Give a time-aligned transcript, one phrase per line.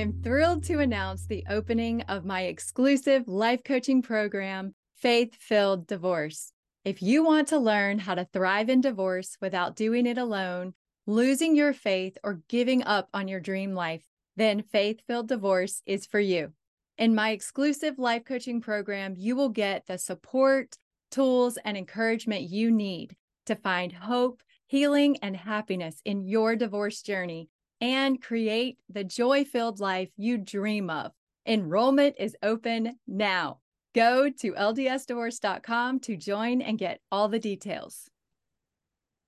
[0.00, 5.86] I am thrilled to announce the opening of my exclusive life coaching program, Faith Filled
[5.86, 6.54] Divorce.
[6.86, 10.72] If you want to learn how to thrive in divorce without doing it alone,
[11.06, 14.02] losing your faith, or giving up on your dream life,
[14.36, 16.54] then Faith Filled Divorce is for you.
[16.96, 20.78] In my exclusive life coaching program, you will get the support,
[21.10, 27.50] tools, and encouragement you need to find hope, healing, and happiness in your divorce journey
[27.80, 31.12] and create the joy filled life you dream of.
[31.46, 33.58] Enrollment is open now.
[33.94, 38.08] Go to ldsdivorce.com to join and get all the details.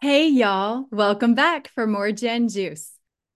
[0.00, 2.92] Hey, y'all, welcome back for more Jen Juice.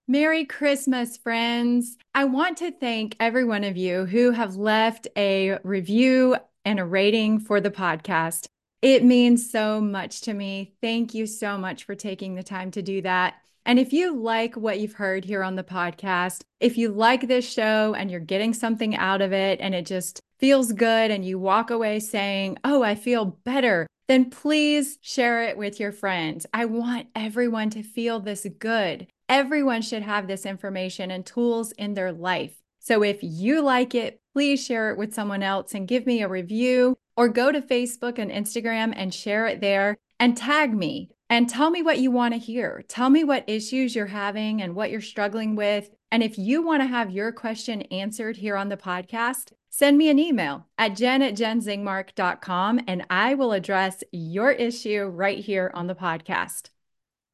[0.07, 1.97] Merry Christmas, friends.
[2.15, 6.35] I want to thank every one of you who have left a review
[6.65, 8.47] and a rating for the podcast.
[8.81, 10.73] It means so much to me.
[10.81, 13.35] Thank you so much for taking the time to do that.
[13.69, 17.47] And if you like what you've heard here on the podcast, if you like this
[17.47, 21.37] show and you're getting something out of it and it just feels good and you
[21.37, 26.47] walk away saying, Oh, I feel better, then please share it with your friends.
[26.51, 29.05] I want everyone to feel this good.
[29.29, 32.55] Everyone should have this information and tools in their life.
[32.79, 36.27] So if you like it, please share it with someone else and give me a
[36.27, 41.47] review or go to Facebook and Instagram and share it there and tag me and
[41.47, 42.83] tell me what you want to hear.
[42.87, 45.89] Tell me what issues you're having and what you're struggling with.
[46.11, 50.09] And if you want to have your question answered here on the podcast, send me
[50.09, 55.87] an email at jen at jenzingmark.com and I will address your issue right here on
[55.87, 56.69] the podcast.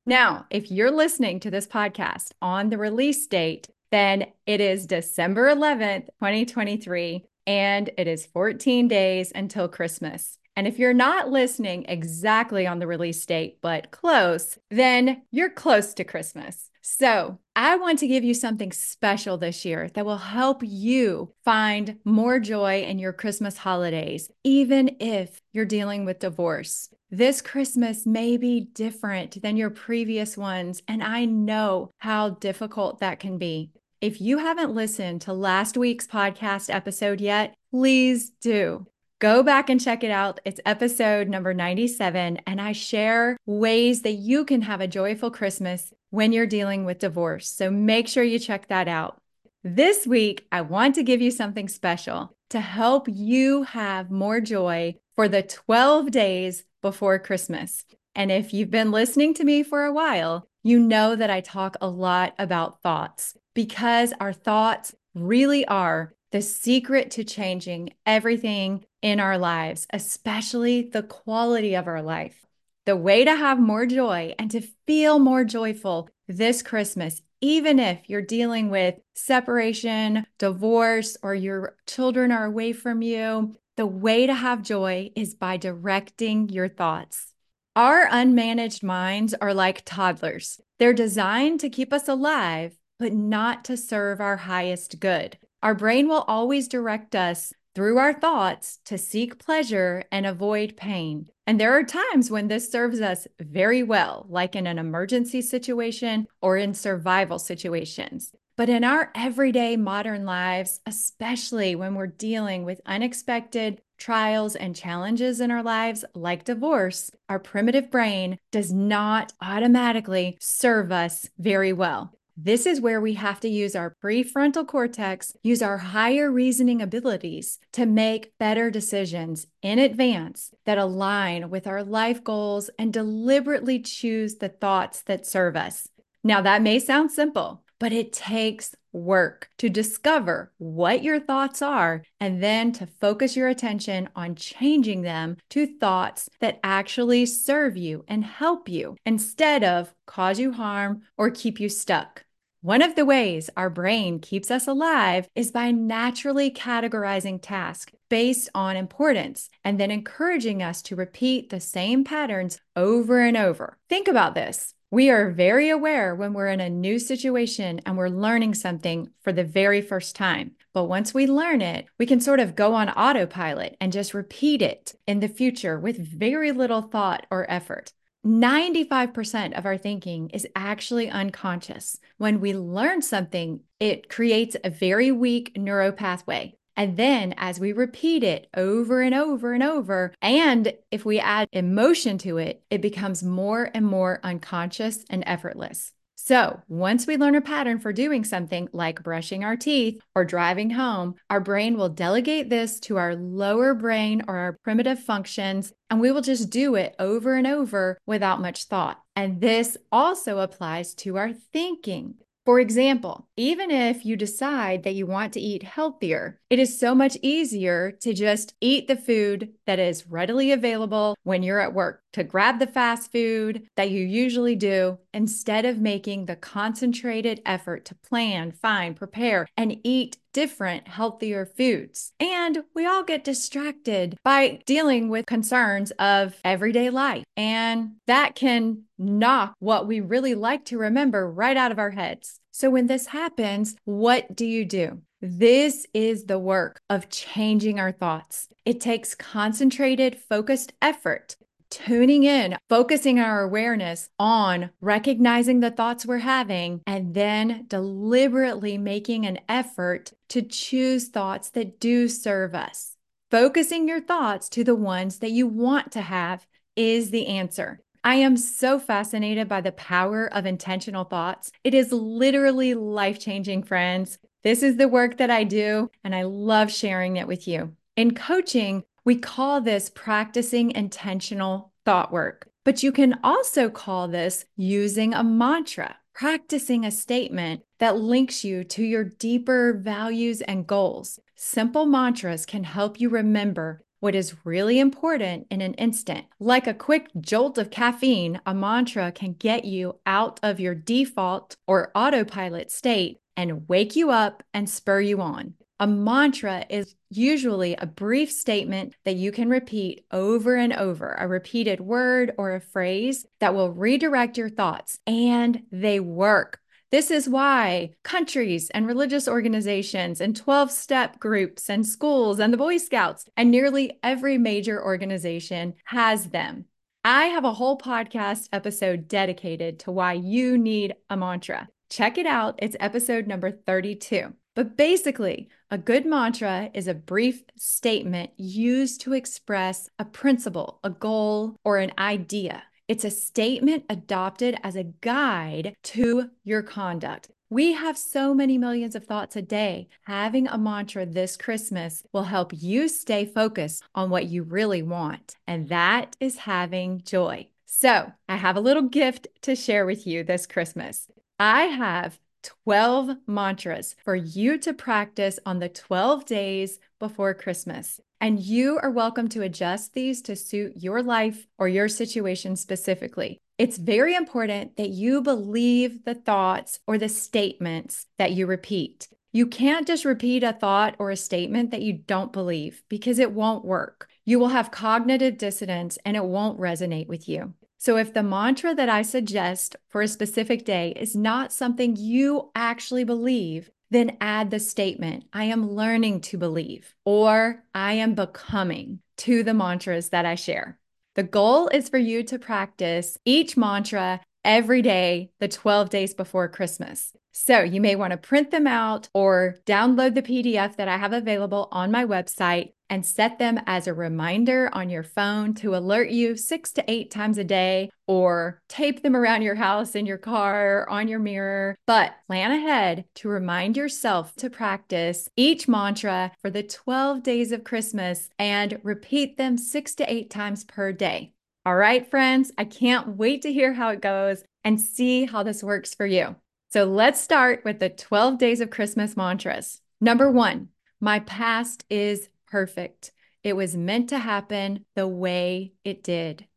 [0.06, 5.48] Now, if you're listening to this podcast on the release date, then it is December
[5.48, 10.38] 11th, 2023, and it is 14 days until Christmas.
[10.56, 15.94] And if you're not listening exactly on the release date, but close, then you're close
[15.96, 16.70] to Christmas.
[16.82, 21.98] So I want to give you something special this year that will help you find
[22.06, 26.90] more joy in your Christmas holidays, even if you're dealing with divorce.
[27.10, 33.20] This Christmas may be different than your previous ones, and I know how difficult that
[33.20, 33.72] can be.
[34.00, 38.86] If you haven't listened to last week's podcast episode yet, please do.
[39.20, 40.42] Go back and check it out.
[40.44, 45.94] It's episode number 97, and I share ways that you can have a joyful Christmas
[46.10, 47.50] when you're dealing with divorce.
[47.50, 49.22] So make sure you check that out.
[49.64, 54.96] This week, I want to give you something special to help you have more joy
[55.16, 57.86] for the 12 days before Christmas.
[58.16, 61.78] And if you've been listening to me for a while, you know that I talk
[61.80, 69.20] a lot about thoughts because our thoughts really are the secret to changing everything in
[69.20, 72.48] our lives, especially the quality of our life.
[72.88, 78.10] The way to have more joy and to feel more joyful this Christmas, even if
[78.10, 84.34] you're dealing with separation, divorce, or your children are away from you, the way to
[84.34, 87.36] have joy is by directing your thoughts.
[87.76, 90.60] Our unmanaged minds are like toddlers.
[90.80, 95.38] They're designed to keep us alive, but not to serve our highest good.
[95.62, 101.28] Our brain will always direct us through our thoughts to seek pleasure and avoid pain.
[101.46, 106.28] And there are times when this serves us very well, like in an emergency situation
[106.42, 108.32] or in survival situations.
[108.58, 115.42] But in our everyday modern lives, especially when we're dealing with unexpected trials and challenges
[115.42, 122.14] in our lives, like divorce, our primitive brain does not automatically serve us very well.
[122.38, 127.60] This is where we have to use our prefrontal cortex, use our higher reasoning abilities
[127.72, 134.36] to make better decisions in advance that align with our life goals and deliberately choose
[134.36, 135.88] the thoughts that serve us.
[136.26, 142.04] Now, that may sound simple, but it takes work to discover what your thoughts are
[142.20, 148.04] and then to focus your attention on changing them to thoughts that actually serve you
[148.10, 152.25] and help you instead of cause you harm or keep you stuck.
[152.66, 158.50] One of the ways our brain keeps us alive is by naturally categorizing tasks based
[158.56, 163.78] on importance and then encouraging us to repeat the same patterns over and over.
[163.88, 164.74] Think about this.
[164.90, 169.32] We are very aware when we're in a new situation and we're learning something for
[169.32, 170.54] the very first time.
[170.74, 174.64] But once we learn it, we can sort of go on autopilot and just repeat
[174.64, 177.94] it in the future with very little thought or effort.
[178.26, 182.00] 95% of our thinking is actually unconscious.
[182.18, 186.54] When we learn something, it creates a very weak neuropathway.
[186.76, 191.48] And then as we repeat it over and over and over, and if we add
[191.54, 195.94] emotion to it, it becomes more and more unconscious and effortless.
[196.18, 200.70] So, once we learn a pattern for doing something like brushing our teeth or driving
[200.70, 206.00] home, our brain will delegate this to our lower brain or our primitive functions, and
[206.00, 208.98] we will just do it over and over without much thought.
[209.18, 212.16] And this also applies to our thinking.
[212.46, 216.94] For example, even if you decide that you want to eat healthier, it is so
[216.94, 222.02] much easier to just eat the food that is readily available when you're at work,
[222.14, 227.84] to grab the fast food that you usually do instead of making the concentrated effort
[227.86, 232.12] to plan, find, prepare, and eat different, healthier foods.
[232.20, 237.24] And we all get distracted by dealing with concerns of everyday life.
[237.38, 242.42] And that can knock what we really like to remember right out of our heads.
[242.52, 245.04] So when this happens, what do you do?
[245.22, 248.50] This is the work of changing our thoughts.
[248.66, 251.38] It takes concentrated, focused effort
[251.76, 259.26] tuning in, focusing our awareness on recognizing the thoughts we're having, and then deliberately making
[259.26, 262.96] an effort to choose thoughts that do serve us.
[263.30, 267.82] Focusing your thoughts to the ones that you want to have is the answer.
[268.06, 271.52] I am so fascinated by the power of intentional thoughts.
[271.64, 274.18] It is literally life changing, friends.
[274.44, 277.76] This is the work that I do, and I love sharing it with you.
[277.98, 284.46] In coaching, we call this practicing intentional thought work, but you can also call this
[284.58, 291.20] using a mantra, practicing a statement that links you to your deeper values and goals.
[291.36, 296.26] Simple mantras can help you remember what is really important in an instant.
[296.40, 301.58] Like a quick jolt of caffeine, a mantra can get you out of your default
[301.68, 305.54] or autopilot state and wake you up and spur you on.
[305.78, 311.28] A mantra is usually a brief statement that you can repeat over and over, a
[311.28, 316.62] repeated word or a phrase that will redirect your thoughts, and they work.
[316.92, 322.58] This is why countries and religious organizations and 12 step groups and schools and the
[322.58, 326.66] Boy Scouts and nearly every major organization has them.
[327.04, 331.68] I have a whole podcast episode dedicated to why you need a mantra.
[331.90, 332.60] Check it out.
[332.60, 334.34] It's episode number 32.
[334.56, 340.90] But basically, a good mantra is a brief statement used to express a principle, a
[340.90, 342.64] goal, or an idea.
[342.88, 347.32] It's a statement adopted as a guide to your conduct.
[347.50, 349.90] We have so many millions of thoughts a day.
[350.06, 355.36] Having a mantra this Christmas will help you stay focused on what you really want,
[355.46, 357.50] and that is having joy.
[357.66, 361.08] So, I have a little gift to share with you this Christmas.
[361.40, 362.20] I have
[362.64, 368.00] 12 mantras for you to practice on the 12 days before Christmas.
[368.22, 373.40] And you are welcome to adjust these to suit your life or your situation specifically.
[373.58, 379.08] It's very important that you believe the thoughts or the statements that you repeat.
[379.32, 383.34] You can't just repeat a thought or a statement that you don't believe because it
[383.34, 384.08] won't work.
[384.24, 387.54] You will have cognitive dissonance and it won't resonate with you.
[387.86, 392.50] So, if the mantra that I suggest for a specific day is not something you
[392.56, 399.02] actually believe, then add the statement, I am learning to believe, or I am becoming
[399.18, 400.80] to the mantras that I share.
[401.14, 406.48] The goal is for you to practice each mantra every day, the 12 days before
[406.48, 407.14] Christmas.
[407.34, 411.14] So you may want to print them out or download the PDF that I have
[411.14, 416.10] available on my website and set them as a reminder on your phone to alert
[416.10, 420.18] you six to eight times a day, or tape them around your house, in your
[420.18, 421.76] car, on your mirror.
[421.88, 427.64] But plan ahead to remind yourself to practice each mantra for the 12 days of
[427.64, 431.34] Christmas and repeat them six to eight times per day.
[431.66, 435.64] All right, friends, I can't wait to hear how it goes and see how this
[435.64, 436.36] works for you.
[436.70, 439.82] So let's start with the 12 days of Christmas mantras.
[440.02, 443.12] Number one, my past is perfect.
[443.44, 446.48] It was meant to happen the way it did.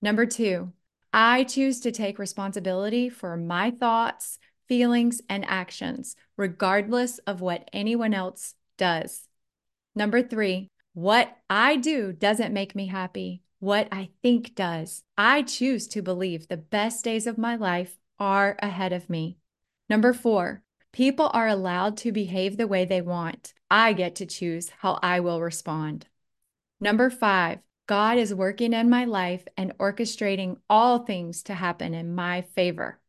[0.00, 0.72] Number two,
[1.12, 8.14] I choose to take responsibility for my thoughts, feelings, and actions, regardless of what anyone
[8.14, 9.28] else does.
[9.94, 13.42] Number three, what I do doesn't make me happy.
[13.62, 15.04] what I think does.
[15.16, 19.38] I choose to believe the best days of my life are ahead of me.
[19.88, 23.54] Number four, people are allowed to behave the way they want.
[23.70, 26.06] I get to choose how I will respond.
[26.80, 32.14] Number five, God is working in my life and orchestrating all things to happen in
[32.14, 33.00] my favor.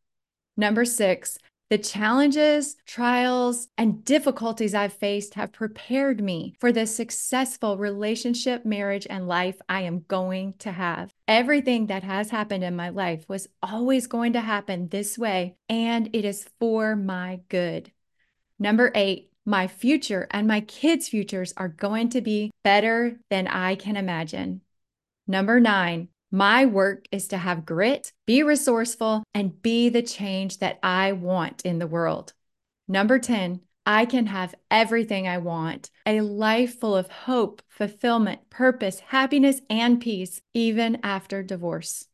[0.56, 1.38] Number six,
[1.74, 9.08] the challenges, trials, and difficulties I've faced have prepared me for the successful relationship, marriage,
[9.10, 11.12] and life I am going to have.
[11.28, 16.12] Everything that has happened in my life was always going to happen this way, and
[16.14, 17.92] it is for my good.
[18.60, 23.74] Number eight, my future and my kids' futures are going to be better than I
[23.74, 24.62] can imagine.
[25.26, 30.80] Number nine, my work is to have grit, be resourceful, and be the change that
[30.82, 32.34] I want in the world.
[32.88, 39.00] Number 10, I can have everything I want a life full of hope, fulfillment, purpose,
[39.00, 42.08] happiness, and peace, even after divorce.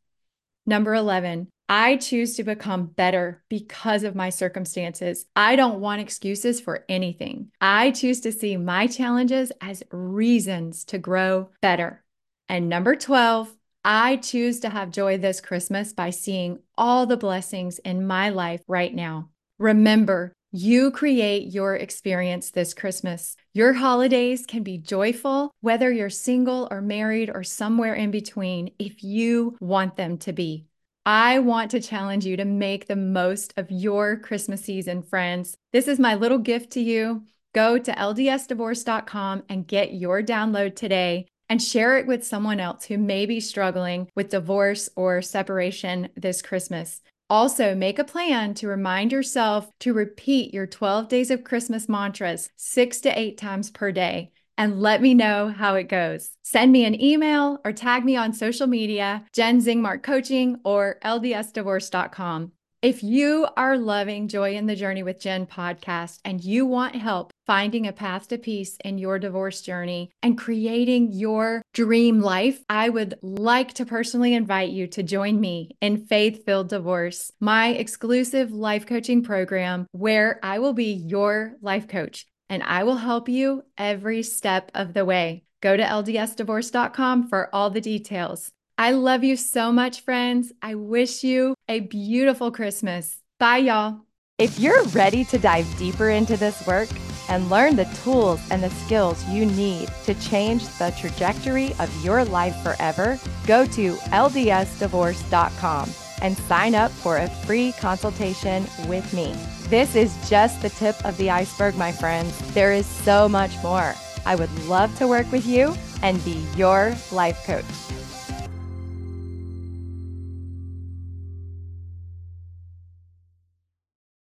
[0.66, 5.24] Number 11, I choose to become better because of my circumstances.
[5.34, 7.52] I don't want excuses for anything.
[7.58, 12.04] I choose to see my challenges as reasons to grow better.
[12.50, 17.78] And number 12, I choose to have joy this Christmas by seeing all the blessings
[17.78, 19.30] in my life right now.
[19.58, 23.36] Remember, you create your experience this Christmas.
[23.54, 29.02] Your holidays can be joyful, whether you're single or married or somewhere in between, if
[29.02, 30.66] you want them to be.
[31.06, 35.54] I want to challenge you to make the most of your Christmas season, friends.
[35.72, 37.22] This is my little gift to you.
[37.54, 42.96] Go to ldsdivorce.com and get your download today and share it with someone else who
[42.96, 47.02] may be struggling with divorce or separation this Christmas.
[47.28, 52.50] Also, make a plan to remind yourself to repeat your 12 days of Christmas mantras
[52.56, 56.32] six to eight times per day and let me know how it goes.
[56.42, 62.52] Send me an email or tag me on social media, Jen Zingmark Coaching or ldsdivorce.com.
[62.82, 67.30] If you are loving Joy in the Journey with Jen podcast and you want help
[67.46, 72.88] finding a path to peace in your divorce journey and creating your dream life, I
[72.88, 78.50] would like to personally invite you to join me in Faith Filled Divorce, my exclusive
[78.50, 83.62] life coaching program where I will be your life coach and I will help you
[83.76, 85.44] every step of the way.
[85.60, 88.52] Go to ldsdivorce.com for all the details.
[88.80, 90.54] I love you so much, friends.
[90.62, 93.18] I wish you a beautiful Christmas.
[93.38, 94.00] Bye, y'all.
[94.38, 96.88] If you're ready to dive deeper into this work
[97.28, 102.24] and learn the tools and the skills you need to change the trajectory of your
[102.24, 105.90] life forever, go to ldsdivorce.com
[106.22, 109.34] and sign up for a free consultation with me.
[109.68, 112.34] This is just the tip of the iceberg, my friends.
[112.54, 113.94] There is so much more.
[114.24, 117.66] I would love to work with you and be your life coach.